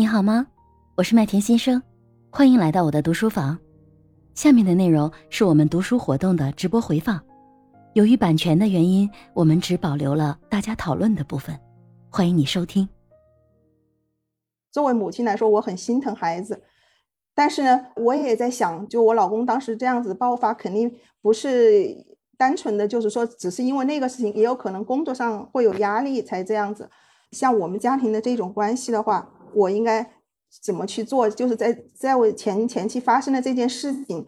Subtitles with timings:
[0.00, 0.46] 你好吗？
[0.94, 1.82] 我是麦田先生，
[2.30, 3.58] 欢迎来到我的读书房。
[4.32, 7.22] 下面的内容是我们读书活动的直播回放，
[7.92, 11.54] 由于版权的原因，我们只保留了大家讨论的部分。
[12.08, 12.88] 欢迎你收听。
[14.72, 16.62] 作为母亲来说，我很心疼孩子，
[17.34, 20.90] 但是呢，我也在想，就我老公当时这样子爆发，肯定
[21.20, 21.94] 不是
[22.38, 26.88] 单纯的就是说，只是因为那个事情，也有可能工作上会有压力才这样子。
[27.32, 30.10] 像我们家庭的这种关系的话，我应该
[30.62, 31.28] 怎么去做？
[31.30, 34.26] 就是在在我前前期发生的这件事情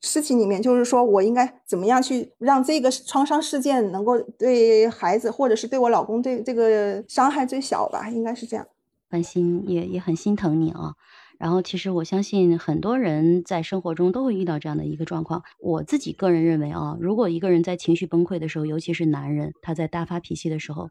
[0.00, 8.08] 事情里面，就是说我应该怎么样去让这个创伤事件能够对孩子或者是对我老公这这个伤害最小吧？
[8.08, 8.66] 应该是这样。
[9.10, 10.94] 关心也也很心疼你啊。
[11.38, 15.42] 然后其实我相信很多人在生活中都会遇到这样的一个状况。
[15.58, 20.88] 我自己个人认为啊，如果一个人在情绪崩溃的时候，尤其是男人，他在大发脾气的时候。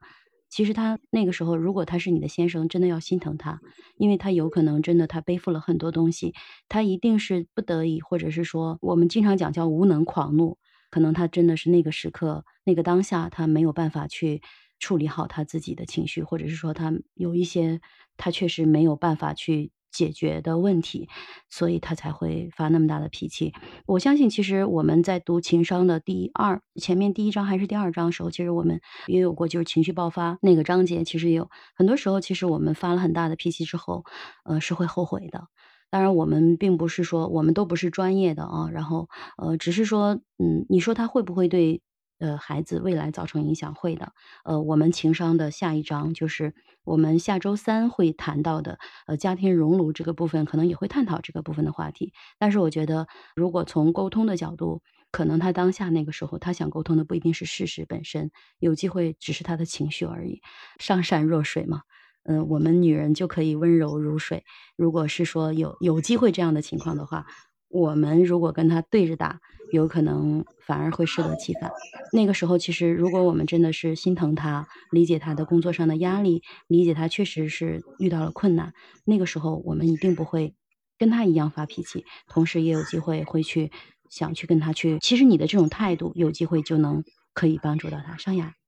[0.49, 3.61] 其实他那个时候，如果他是你的先生，真的要心疼他，
[3.97, 6.33] 因为他有可能真的他背负了很多东西，
[6.67, 10.57] 他一定是不得已，或者是说我们经常讲叫无能狂怒，
[10.89, 14.41] 可能他真的是那个时刻、那个当下，他没有办法去
[14.79, 17.79] 处理好他自己的情绪，或者是说他有一些
[18.17, 19.71] 他确实没有办法去。
[19.91, 21.09] 解决的问题，
[21.49, 23.53] 所以他才会发那么大的脾气。
[23.85, 31.03] 我相信，其实我们在读情商的第二前面第一章还是第二章的时候，其实我们也有过，就是情绪爆发那个章节。
[31.03, 34.05] 其实有很多时候，其实我们发了很大的脾气之后，
[34.43, 35.47] 呃，是会后悔的。
[35.89, 41.81] 当然，我们并不是说我们都不是专业的啊，然后呃，只是说，嗯，你说他会不会对？
[42.19, 44.13] 呃，孩子未来造成影响会的。
[44.43, 46.53] 呃，我们情商的下一章就是
[46.83, 52.13] 我们下周三会谈到的，呃，家庭熔炉这个部分，可能也会探讨这个部分的话题。
[52.37, 54.81] 但是我觉得，如果从沟通的角度，
[55.11, 60.41] 可能他当下那个时候他想沟通的不一定是事实本身，有机会只是他的情绪而已。
[60.77, 61.81] 上善若水嘛，
[62.23, 64.43] 嗯，我们女人就可以温柔如水。
[64.75, 67.25] 如果是说有有机会这样的情况的话。
[67.69, 69.39] 我们如果跟他对着打，
[69.71, 71.71] 有可能反而会适得其反。
[72.11, 78.73] 那个时候，其实如果我们真的是心疼他，理解他的工作上的压力，理解他确实是遇到了困难，
[79.05, 80.55] 那个时候我们一定不会
[80.97, 83.71] 跟他一样发脾气，同时也有机会会去
[84.09, 84.97] 想去跟他去。
[84.99, 87.03] 其实你的这种态度，有机会就能
[87.33, 88.17] 可以帮助到他。
[88.17, 88.58] 上雅。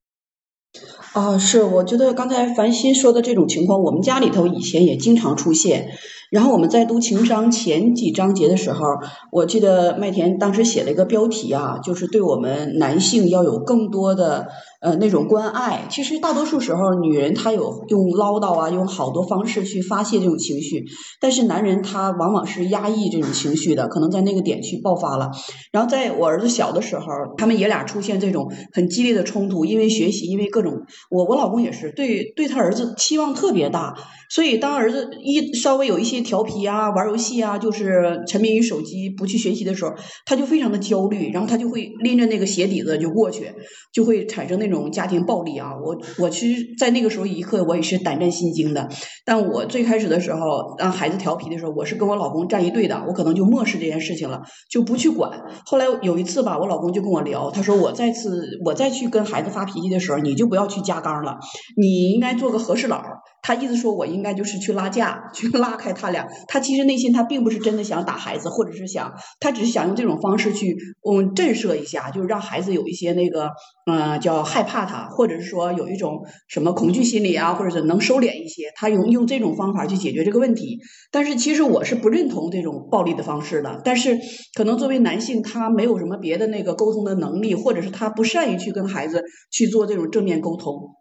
[1.13, 5.89] 啊，是，我觉得刚才凡心说的这种情况，我们家里头以前也经常出现。
[6.29, 8.85] 然后我们在读情商前几章节的时候，
[9.31, 14.47] 我记得麦田当时写了一个标题啊，就是对我们男性要有更多的。
[14.81, 20.83] 呃，那种关爱，其实大多数时候，女人她有用唠叨啊，用好多方式去发泄这种情绪，
[21.19, 25.29] 但是男人他往往是压抑这种情绪的，可能在那个点去爆发了。
[25.71, 27.05] 然后在我儿子小的时候，
[27.37, 30.73] 他们爷俩出现这种很激烈的冲突，因为学习，因为各种，
[31.11, 33.93] 我我老公也是对对他儿子期望特别大，
[34.31, 39.91] 所以当儿子一稍微有一些调皮啊，玩游戏啊，就是沉迷于手机不去学习的时候，
[40.25, 43.51] 他就非常的焦虑，然后他就会拎着那个鞋底子就过去，
[43.93, 44.70] 就会产生那。
[44.71, 48.87] 这种家庭暴力啊，我我其实，在那个时候一刻，我也是胆战心惊的。
[49.25, 50.39] 但我最开始的时候，
[50.79, 55.29] 让孩子调皮的时候，我是跟我老公站一队的，我可能就漠视这件事情了，就不去管。
[55.65, 61.37] 后来有一次吧，我老公就跟我聊，他说我再次我再去跟孩子发脾气的时候，你就不要去加杠了，
[61.75, 63.03] 你应该做个和事佬。
[63.41, 66.27] 他意思说我应该就是去拉架，去拉开他俩。
[66.47, 70.77] 他其实内心他并不是真的想打孩子，或者是想，他只是想用这种方式去
[71.09, 73.49] 嗯震慑一下，就是让孩子有一些那个
[73.85, 78.71] 嗯叫害怕他，或者是说有一种什么恐惧心理啊，或者是能收敛一些。
[78.75, 80.79] 他用用这种方法去解决这个问题。
[81.11, 83.81] 但是其实我是不认同这种暴力的方式的。
[83.83, 84.19] 但是
[84.55, 90.95] 可能作为男性，他没有什么别的那个沟通的能力，或者是他不善于去跟孩子去做这种正面沟通。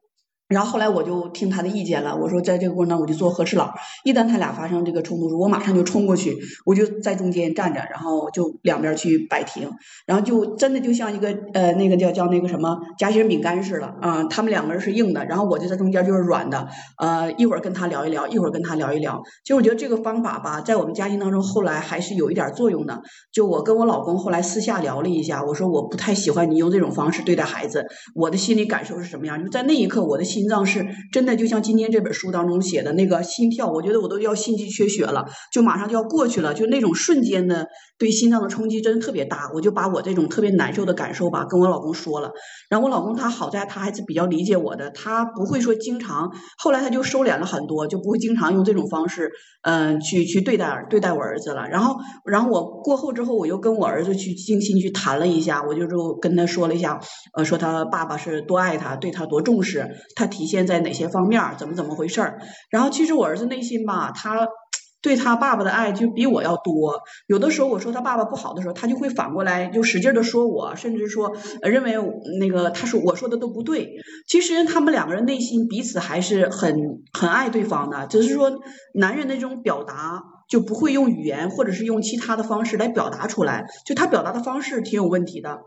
[0.51, 3.73] 然后后来我就听他的意见了，我说在这个过程当中我就做和事佬，
[4.05, 9.71] 一旦他俩发生这个冲突，我马上就冲过去，我就在中间站着，然后就两边去摆平，
[10.07, 16.67] 然后就真的就像一个呃那个叫叫那个什么夹心饼干似的啊，他们两个人是硬的，然后我就在中间就是软的，
[16.99, 23.01] 呃一会儿跟他聊一聊，一会儿跟他聊一聊，其实我觉得这个方法吧，在我们家庭当中后来还是有一点作用的。
[23.33, 27.87] 就我跟我老公后来私下聊了一下，我说我不太喜欢你用这种方式对待孩子，
[28.17, 29.41] 我的心理感受是什么样？
[29.45, 30.40] 就在那一刻我的心。
[30.41, 37.67] 心脏是真的，就像今天这本书当中写的那个心跳，我觉得我都要心肌缺血了，就马上就要过去了，就那种瞬间的
[37.99, 39.51] 对心脏的冲击真的特别大。
[39.53, 42.33] 我就把我这种特别难受的感受吧，跟我老公说了。
[42.71, 51.69] 然后我老公他好在他还是比较理解我的，他不会说经常，后来他就收敛了很多，就不会经常用这种方式，嗯，去去对待对待我儿子了。
[51.69, 56.99] 然后，然后我过后之后，我又跟我儿子去精心去谈了一下，我就就跟他说了一下，
[57.35, 60.30] 呃，说他爸爸是多爱他，对他多重视，他。
[60.31, 62.39] 体现在哪些方面，怎么怎么回事儿。
[62.71, 64.49] 然后其实我儿子内心吧，他。
[65.03, 71.33] 对他爸爸的爱就比我要多，有的时候我说他爸爸不好的时候，他就会反过来就使劲的说我，甚至说
[71.63, 71.95] 认为
[72.39, 73.89] 那个他说我说的都不对。
[74.29, 76.77] 其实他们两个人内心彼此还是很
[77.19, 78.53] 很爱对方的，只是说
[78.93, 85.61] 男人那种表达就不会用语言或者是用其他的方式来表达出来，就他表达的方式挺有问题的。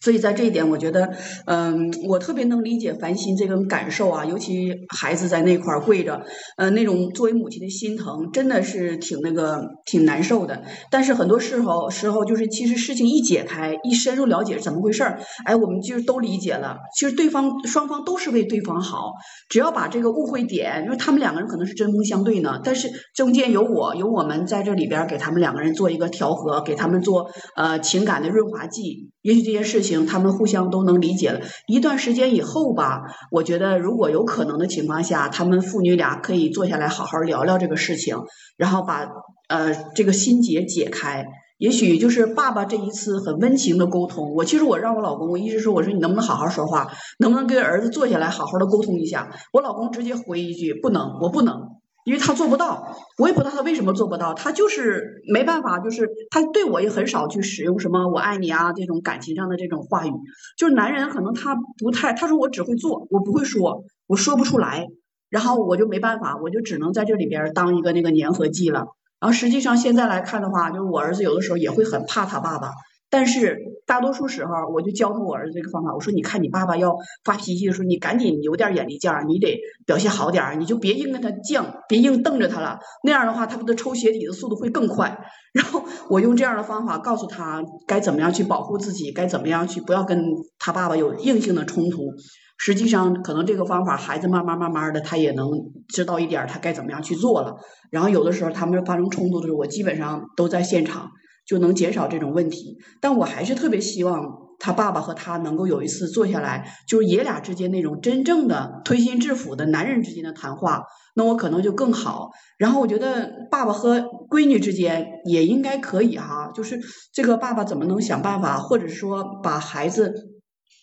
[0.00, 1.14] 所以在这一点，我觉得，
[1.46, 6.22] 嗯，我特别能理解凡心这种感受啊，尤其孩子在那块儿跪着，
[6.56, 10.62] 呃，那种作为母亲的心疼，真的是挺那个挺难受的。
[10.90, 16.76] 但是很多时候时候，就是其实事情一解开，一深入了解怎么回事儿，哎，我们就都理解了。
[16.96, 19.12] 其实对方双方都是为对方好，
[19.48, 29.10] 只要把这个误会点，因为他们两个人可能是针锋相对呢，但是中间有我有我们在这里边给他们两个人做一个调和，给他们做呃情感的润滑剂。
[29.22, 31.40] 也许这件事情行他们互相都能理解了。
[31.66, 33.00] 一段时间以后吧，
[33.30, 38.18] 我觉得如果有可能的情况下，他们父女俩可以坐下来好好聊聊这个事情，
[38.58, 39.08] 然后把
[39.48, 41.24] 呃这个心结解开。
[41.58, 44.34] 也许就是爸爸这一次很温情的沟通。
[44.34, 49.30] 我其实我让我老公，我一直说我说你能不能好好说话，能不能跟儿子坐下来好好的沟通一下？
[49.54, 51.75] 我老公直接回一句不能，我不能。
[52.06, 60.12] 因为他做不到，我也不知道他为什么做不到，他就是没办法，就是他对我也很少去使用什么“我爱你”啊这种感情上的这种话语。
[60.56, 64.86] 就是男人可能他不太，他说我只会做，我不会说，我说不出来，
[65.30, 68.86] 然后我就没办法，我就只能在这里边当一个那个粘合剂了。
[69.18, 72.70] 然后实际上现在来看的话，就是我儿子有的时候也会很怕他爸爸。
[73.08, 73.56] 但是
[73.86, 75.94] 大多数时候，我就教他我儿子这个方法。
[75.94, 82.80] 我说，你看你爸爸要发脾气的时候，你赶紧有点眼力劲儿，你得表现好点儿，你就别硬跟他犟，别硬瞪着他了。
[83.04, 85.16] 那样的话，他的抽鞋底的速度会更快。
[85.54, 90.20] 然后我用这样的方法告诉他该怎么样去保护自己，该怎么样去不要跟
[90.58, 92.12] 他爸爸有硬性的冲突。
[92.58, 95.48] 实际上，可能这个方法，孩子慢慢慢慢的他也能
[95.88, 97.56] 知道一点他该怎么样去做了。
[97.90, 101.10] 然后有的时候他们发生冲突的时候，我基本上都在现场。
[101.46, 104.26] 就能减少这种问题，但我还是特别希望
[104.58, 110.82] 他爸爸和他能够有一次坐下来，就是爷俩之间那种真正的推心置腹的男人之间的谈话，
[111.14, 112.30] 那我可能就更好。
[112.58, 116.80] 然后我觉得爸爸和闺女之间也应该可以哈，就是
[117.12, 120.35] 这个爸爸怎么能想办法，或者说把孩子。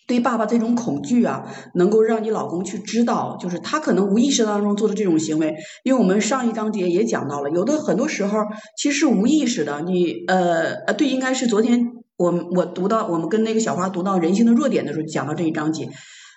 [0.06, 5.54] 对爸爸这种恐惧啊，能够让你老公去知道，就是他可能无意识当中做的这种行为。
[5.82, 8.38] 因为我们上一章节也讲到了，有的很多时候
[8.76, 9.80] 其实是无意识的。
[9.80, 11.80] 你呃呃，对，应该是昨天
[12.18, 15.88] 我我读到我们跟那个小花读到人性的弱点的时候，讲到这一章节。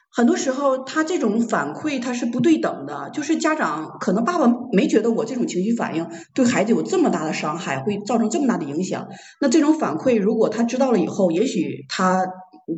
[0.10, 9.08] 很多时候他这种反馈他是不对等的，就是家长可能爸爸没觉得我这种情绪反应对孩子有这么大的伤害，会造成这么大的影响。
[9.42, 12.25] 那这种反馈如果他知道了以后，也许他。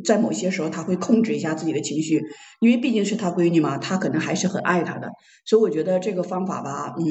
[0.04, 2.22] 在某些时候，他会控制一下自己的情绪，
[2.60, 5.08] 因为毕竟是他闺女嘛，他可能还是很爱她的。
[5.44, 7.04] 所以我觉得这个方法吧，嗯，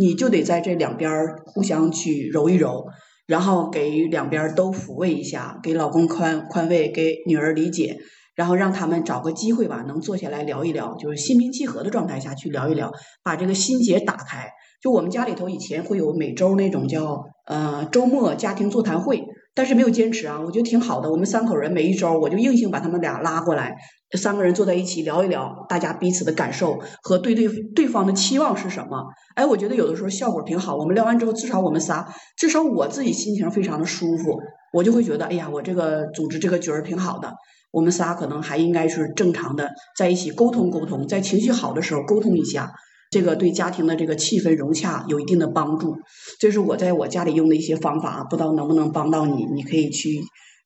[0.00, 1.10] 你就得在这两边
[1.46, 2.86] 互相去揉一揉，
[3.26, 7.98] 然后给两边都抚慰一下，给老公宽宽慰，给女儿理解，
[8.34, 14.50] 然后让他们找个机会吧，能坐下来聊一聊，就是心平气和的状态下去聊一聊，把这个心结打开。
[14.82, 19.24] 就我们家里头以前会有每周那种叫呃周末家庭座谈会。
[19.56, 21.10] 但是没有坚持啊，我觉得挺好的。
[21.10, 23.74] 我们三口人每一周，我就硬性把他们俩拉过来，
[24.12, 29.06] 三个人坐在一起聊一聊，大家彼此的感受和对对对方的期望是什么。
[29.34, 30.76] 哎，我觉得有的时候效果挺好。
[30.76, 34.38] 我们聊完之后，至少我们仨，至少我自己心情非常的舒服，
[34.74, 37.32] 我就会觉得，哎呀，我这个组织这个角儿挺好的。
[37.72, 42.72] 我们仨可能还应该是正常的在一起沟通沟通，在情绪好的时候沟通一下。
[43.10, 45.98] 这个对家庭的这个气氛融洽有一定的帮助，
[46.38, 50.20] 这是我在我家里用的一些方法，不知道能不能帮到你，你可以去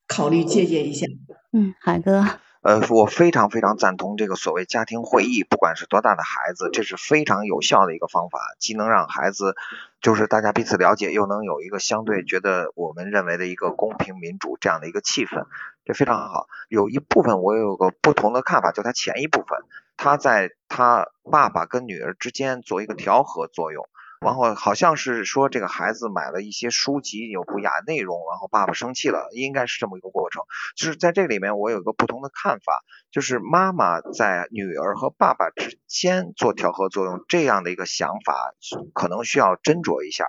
[0.06, 1.06] 考虑借鉴一下。
[1.52, 2.25] 嗯，海哥。
[2.62, 9.54] 呃，我非常非常赞同这个所谓家庭会议，不管是多大的孩子，这是非常有效的一个方法，既能让孩子
[10.02, 15.47] 就是大家彼此了解，又能有一个相对觉得我们认为的一个公平民主这样的一个气氛，
[15.87, 16.49] 这非常好。
[16.68, 19.59] 有一部分我有个不同的看法，就它前一部分，
[20.02, 23.87] 他在他爸爸跟女儿之间做一个调和作用。
[24.25, 30.42] 然后好像是说这个孩子买了一些书籍有不雅内容，然后爸爸生气了，应该是这么一个过程。
[30.75, 38.54] 就是在这里面我有一个不同的看法，就是妈妈在女儿和爸爸之间做调和作用这样的一个想法，
[38.95, 40.26] 可能需要斟酌一下。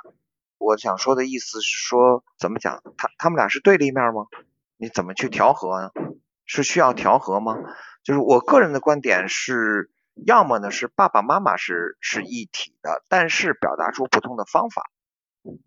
[0.57, 2.83] 我想说的意思是说，怎么讲？
[2.97, 4.25] 他他们俩是对立面吗？
[4.75, 5.91] 你怎么去调和呢？
[6.45, 7.55] 是需要调和吗？
[8.03, 9.89] 就是我个人的观点是。
[10.25, 14.91] 要么呢是爸爸妈妈是是一体的，但是表达出不同的方法，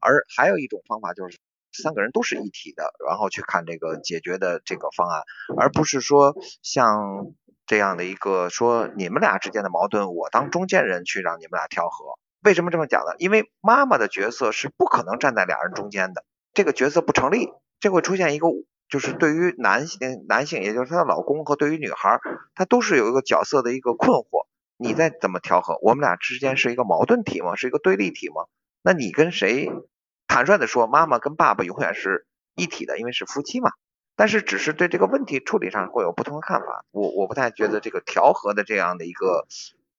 [0.00, 1.38] 而还有一种方法就是
[1.72, 5.22] 三个人都是一体的，然后去看这个解决的这个方案，
[5.58, 7.32] 而不是说像。
[7.66, 12.18] 这样的一个说你们俩之间的矛盾，我当中间人去让你们俩调和。
[12.42, 13.14] 为什么这么讲呢？
[13.16, 17.48] 因为妈妈的角色是不可能站在俩人中间的，这个角色不成立，
[17.80, 18.48] 这会出现一个
[18.88, 22.20] 就是对于男性男性，也就是她的老公和对于女孩，
[22.54, 24.46] 她都是有一个角色的一个困惑。
[24.76, 27.54] 你再怎么调和，我们俩之间是一个矛盾体吗？
[27.54, 28.46] 是一个对立体吗？
[28.82, 29.70] 那你跟谁？
[30.26, 32.26] 坦率的说，妈妈跟爸爸永远是
[32.56, 33.70] 一体的，因为是夫妻嘛。
[34.16, 36.84] 但是只是对这个问题处理上会有不同的看法。
[36.90, 39.46] 我我不太觉得这个调和的这样的一个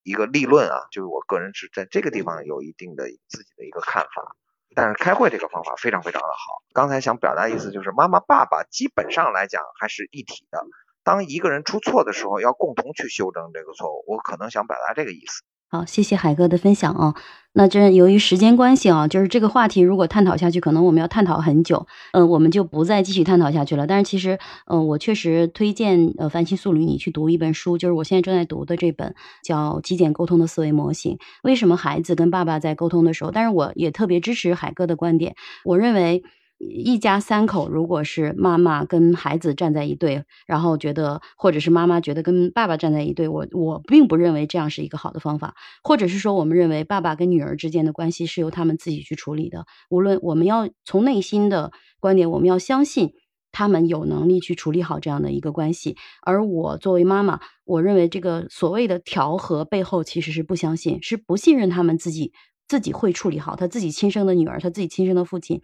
[0.03, 4.35] 一个立论啊，就是我个人是在这个地方有一定的自己的一个看法。
[4.73, 6.63] 但是开会这个方法非常非常的好。
[6.73, 10.65] 刚才想表达意思就是，妈妈爸爸基本上来讲还是一体的。
[11.03, 14.03] 当一个人出错的时候，要共同去修正这个错误。
[14.07, 15.43] 我可能想表达这个意思。
[15.75, 17.13] 好，谢谢海哥的分享啊。
[17.51, 21.85] 那这由于时间关系啊，就是这个话题如果探讨下去，可能我们要探讨很久。
[22.13, 23.85] 嗯，我们就不再继续探讨下去了。
[23.85, 29.13] 但是其实，嗯，我确实推荐呃繁星素履你去读一本书，就是我现在正在读的这本
[29.43, 31.17] 叫《极简沟通的思维模型》。
[31.43, 33.31] 为什么孩子跟爸爸在沟通的时候？
[33.31, 35.35] 但是我也特别支持海哥的观点。
[35.65, 36.23] 我认为。
[36.57, 45.53] 一家三口，如果是妈妈跟孩子站在一队，然后觉得，或者是妈妈觉得跟爸爸站在一队，我我并不认为这样是一个好的方法。
[45.83, 49.65] 或者是说，我们认为爸爸跟女儿之间的关系是由他们自己去处理的。
[49.89, 53.11] 无论我们要从内心的观点，我们要相信
[53.51, 55.97] 他们有能力去处理好这样的一个关系。
[56.21, 62.31] 而我作为妈妈，我认为这个所谓的调和背后其实是不相信，是不信任他们自己
[62.65, 65.61] 自己会处理好他自己亲生的女儿，他自己亲生的父亲。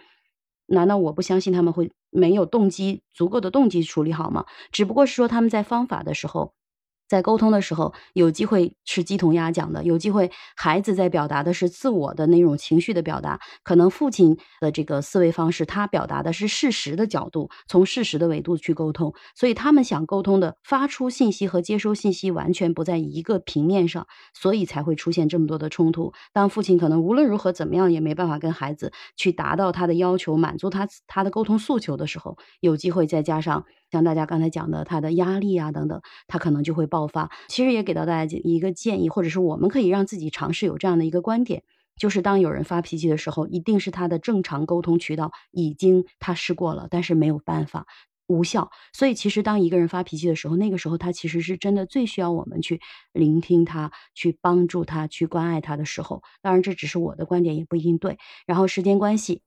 [0.72, 4.46] 难道我不相信他们会没有动机足够的动机处理好吗？
[4.72, 6.54] 只不过是说他们在方法的时候。
[7.12, 26.14] 在沟通的时候，有机会是鸡同鸭讲的，有机会孩子在表达的是自我的那种情绪的表达，可能父亲的这个思维方式，他表达的是事实的角度，从事实的维度去沟通，所以他们想沟通的发出信息和接收信息完全不在一个平面上，所以才会出现这么多的冲突。
[26.32, 33.66] 当父亲可能无论如何怎么样也没办法跟孩子去达到他的要求，满足他他的沟通诉求的时候，有机会再加上。
[33.92, 37.30] 像大家刚才讲的，他的压力啊等等，他可能就会爆发。
[37.50, 41.64] 其实也给到大家一个建议，或者是我们可以让自己尝试有这样的一个观点，
[41.98, 47.86] 就是当有人发脾气的时候，一定是他的正常沟通渠道已经他试过了，但是没有办法
[48.28, 48.72] 无效。
[48.94, 52.80] 所以其实当一个人发脾气的时候，那个时候他其实是真的最需要我们去
[53.12, 56.24] 聆听他、去帮助他、去关爱他的时候。
[56.42, 58.18] 当然这只是我的观点，也不一定对。
[58.46, 59.42] 然后时间关系。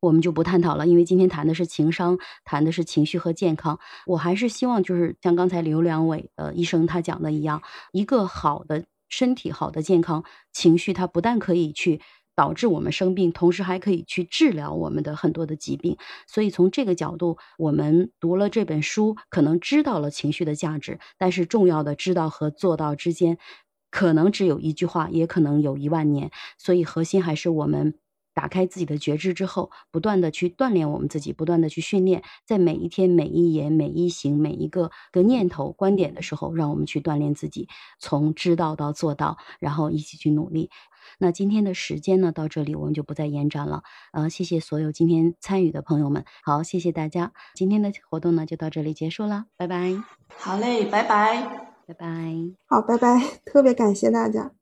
[0.00, 3.78] 我们就不探讨了，因为今天谈的是情商，谈的是情绪和健康。
[4.06, 7.62] 我还是希望，就是像刚才刘良伟呃医生他讲的一样，
[7.92, 12.00] 一个好的身体、好的健康情绪，它不但可以去
[12.34, 15.96] 导致我们生病，同时还可以去治疗我们的很多的疾病。
[16.26, 23.38] 所以从这个角度，我们读了这本书，可能知道了情绪的价值，但是重要的知道和做到之间，
[23.90, 26.30] 可能只有一句话，也可能有一万年。
[26.58, 27.94] 所以核心还是我们。
[28.36, 37.66] 打开自己的觉知之后，不断的去锻炼我们自己，不断的去训练，在每一天、每一言、每一行、每一个个念头、观点的时候，让我们去锻炼自己，
[37.98, 40.68] 从知道到做到，然后一起去努力。
[41.18, 43.82] 那今天的时间呢，到这里我们就不再延展了。
[44.12, 47.32] 呃，谢谢所有今天参与的朋友们，好，谢谢大家。
[47.54, 49.94] 今天的活动呢，就到这里结束了，拜拜。
[50.36, 51.42] 好嘞，拜拜，
[51.86, 52.34] 拜拜。
[52.66, 54.52] 好，拜拜，特别感谢大家。